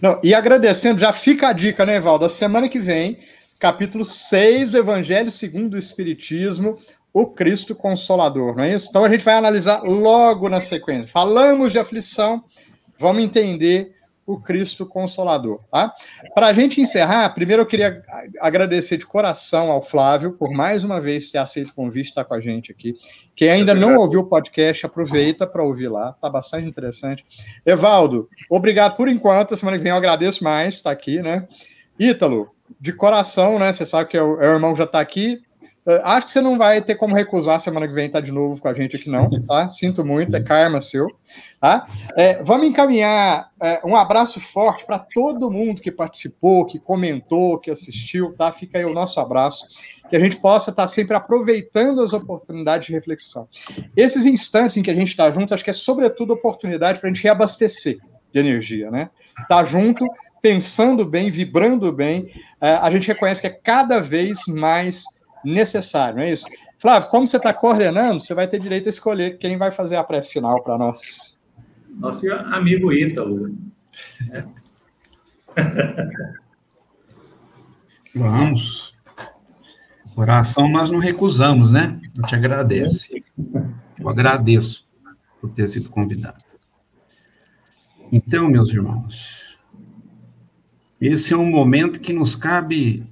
[0.01, 2.25] Não, e agradecendo, já fica a dica, né, Evaldo?
[2.25, 3.19] A semana que vem,
[3.59, 6.79] capítulo 6 do Evangelho segundo o Espiritismo,
[7.13, 8.89] o Cristo Consolador, não é isso?
[8.91, 11.07] Então a gente vai analisar logo na sequência.
[11.07, 12.43] Falamos de aflição,
[12.99, 13.94] vamos entender
[14.27, 15.95] o Cristo Consolador, tá?
[16.35, 18.03] Para a gente encerrar, primeiro eu queria
[18.41, 22.35] agradecer de coração ao Flávio por mais uma vez ter aceito o convite estar com
[22.35, 22.95] a gente aqui.
[23.37, 27.25] Quem ainda não ouviu o podcast, aproveita para ouvir lá, tá bastante interessante.
[27.67, 31.47] Evaldo, obrigado por enquanto, semana que vem eu agradeço mais estar aqui, né?
[31.99, 32.51] Ítalo,
[32.81, 33.73] de coração, né?
[33.73, 35.43] Você sabe que o, o irmão já está aqui,
[36.03, 38.61] acho que você não vai ter como recusar semana que vem estar tá de novo
[38.61, 39.69] com a gente aqui, não, tá?
[39.69, 41.09] Sinto muito, é karma seu,
[41.61, 41.87] tá?
[42.17, 47.71] É, vamos encaminhar é, um abraço forte para todo mundo que participou, que comentou, que
[47.71, 48.51] assistiu, tá?
[48.51, 49.67] Fica aí o nosso abraço,
[50.09, 53.47] que a gente possa estar tá sempre aproveitando as oportunidades de reflexão.
[53.95, 57.13] Esses instantes em que a gente está junto, acho que é sobretudo oportunidade para a
[57.13, 57.99] gente reabastecer
[58.33, 59.11] de energia, né?
[59.49, 60.07] Tá junto,
[60.41, 62.31] pensando bem, vibrando bem,
[62.61, 65.05] é, a gente reconhece que é cada vez mais
[65.45, 66.47] necessário, não é isso?
[66.79, 70.05] Flávio, como você está coordenando, você vai ter direito a escolher quem vai fazer a
[70.05, 71.37] pré-final para nós.
[71.89, 73.57] Nosso amigo Ítalo.
[78.15, 78.95] Vamos.
[80.17, 82.01] Oração nós não recusamos, né?
[82.17, 83.11] Eu te agradeço.
[83.99, 84.85] Eu agradeço
[85.41, 86.43] por ter sido convidado.
[88.13, 89.59] Então, meus irmãos,
[91.01, 93.05] esse é um momento que nos cabe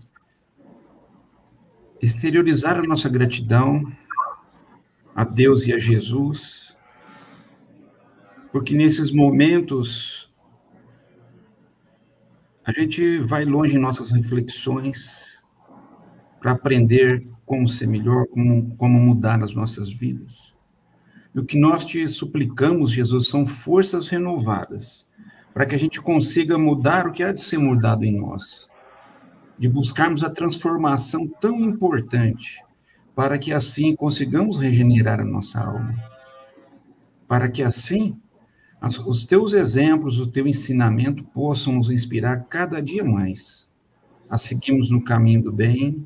[2.03, 3.91] exteriorizar a nossa gratidão
[5.15, 6.77] a Deus e a Jesus,
[8.51, 10.31] porque nesses momentos
[12.65, 15.33] a gente vai longe em nossas reflexões,
[16.41, 20.59] para aprender como ser melhor, como, como mudar as nossas vidas.
[21.33, 25.09] E o que nós te suplicamos, Jesus, são forças renovadas,
[25.55, 28.69] para que a gente consiga mudar o que há de ser mudado em nós,
[29.63, 32.65] de buscarmos a transformação tão importante,
[33.15, 35.95] para que assim consigamos regenerar a nossa alma,
[37.29, 38.21] para que assim
[39.07, 43.71] os teus exemplos, o teu ensinamento possam nos inspirar cada dia mais
[44.29, 46.05] a seguirmos no caminho do bem,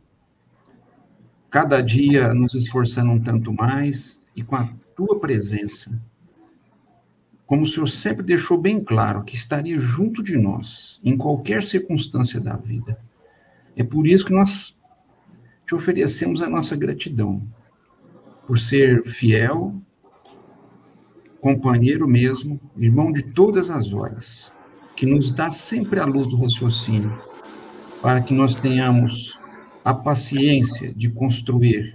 [1.48, 5.98] cada dia nos esforçando um tanto mais e com a tua presença,
[7.46, 12.38] como o Senhor sempre deixou bem claro que estaria junto de nós em qualquer circunstância
[12.38, 13.05] da vida.
[13.76, 14.76] É por isso que nós
[15.66, 17.42] te oferecemos a nossa gratidão,
[18.46, 19.74] por ser fiel,
[21.40, 24.52] companheiro mesmo, irmão de todas as horas,
[24.96, 27.20] que nos dá sempre a luz do raciocínio,
[28.00, 29.38] para que nós tenhamos
[29.84, 31.94] a paciência de construir,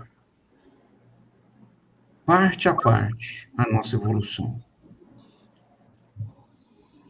[2.25, 4.61] parte a parte, a nossa evolução.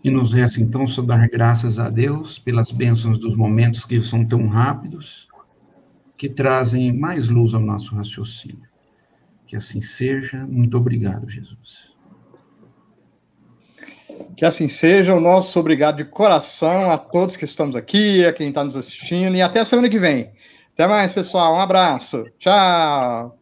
[0.04, 4.26] E nos resta então só dar graças a Deus pelas bênçãos dos momentos que são
[4.26, 5.28] tão rápidos,
[6.18, 8.70] que trazem mais luz ao nosso raciocínio.
[9.46, 10.46] Que assim seja.
[10.48, 11.94] Muito obrigado, Jesus.
[14.36, 15.14] Que assim seja.
[15.14, 19.36] O nosso obrigado de coração a todos que estamos aqui, a quem está nos assistindo,
[19.36, 20.32] e até a semana que vem.
[20.74, 21.56] Até mais, pessoal.
[21.56, 22.26] Um abraço.
[22.40, 23.41] Tchau.